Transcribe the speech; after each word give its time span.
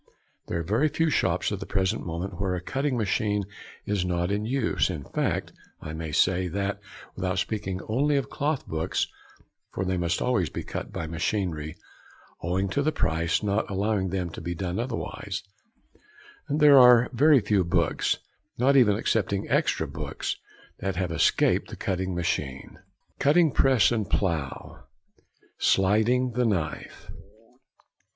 There 0.47 0.57
are 0.57 0.63
very 0.63 0.87
few 0.87 1.11
shops 1.11 1.51
at 1.51 1.59
the 1.59 1.67
present 1.67 2.03
moment 2.03 2.41
where 2.41 2.55
a 2.55 2.59
cutting 2.59 2.95
|60| 2.95 2.97
machine 2.97 3.43
is 3.85 4.03
not 4.03 4.31
in 4.31 4.45
use, 4.45 4.89
in 4.89 5.03
fact 5.03 5.53
I 5.79 5.93
may 5.93 6.11
say 6.11 6.47
that, 6.47 6.79
without 7.15 7.37
speaking 7.37 7.81
only 7.87 8.15
of 8.17 8.27
cloth 8.27 8.65
books, 8.67 9.05
for 9.71 9.85
they 9.85 9.97
must 9.97 10.19
always 10.19 10.49
be 10.49 10.63
cut 10.63 10.91
by 10.91 11.05
machinery 11.05 11.75
owing 12.41 12.67
to 12.69 12.81
the 12.81 12.91
price 12.91 13.43
not 13.43 13.69
allowing 13.69 14.09
them 14.09 14.31
to 14.31 14.41
be 14.41 14.55
done 14.55 14.79
otherwise, 14.79 15.43
there 16.49 16.79
are 16.79 17.07
very 17.13 17.39
few 17.39 17.63
books, 17.63 18.17
not 18.57 18.75
even 18.75 18.97
excepting 18.97 19.47
extra 19.49 19.87
books, 19.87 20.35
that 20.79 20.95
have 20.95 21.11
escaped 21.11 21.69
the 21.69 21.75
cutting 21.75 22.15
machine. 22.15 22.79
[Illustration: 22.79 23.17
Cutting 23.19 23.51
Press 23.51 23.91
and 23.91 24.09
Plough.] 24.09 24.83
[Illustration: 25.59 25.59
Sliding 25.59 26.33
Knife. 26.35 27.11